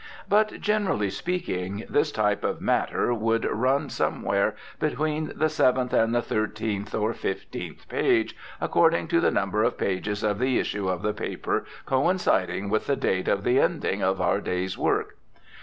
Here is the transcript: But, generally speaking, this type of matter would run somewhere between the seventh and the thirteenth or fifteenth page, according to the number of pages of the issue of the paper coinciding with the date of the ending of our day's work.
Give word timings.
But, 0.27 0.59
generally 0.59 1.11
speaking, 1.11 1.83
this 1.87 2.11
type 2.11 2.43
of 2.43 2.59
matter 2.59 3.13
would 3.13 3.45
run 3.45 3.87
somewhere 3.91 4.55
between 4.79 5.31
the 5.35 5.47
seventh 5.47 5.93
and 5.93 6.15
the 6.15 6.23
thirteenth 6.23 6.95
or 6.95 7.13
fifteenth 7.13 7.87
page, 7.87 8.35
according 8.59 9.09
to 9.09 9.19
the 9.19 9.29
number 9.29 9.61
of 9.61 9.77
pages 9.77 10.23
of 10.23 10.39
the 10.39 10.57
issue 10.57 10.89
of 10.89 11.03
the 11.03 11.13
paper 11.13 11.65
coinciding 11.85 12.67
with 12.71 12.87
the 12.87 12.95
date 12.95 13.27
of 13.27 13.43
the 13.43 13.59
ending 13.59 14.01
of 14.01 14.19
our 14.19 14.41
day's 14.41 14.75
work. 14.75 15.17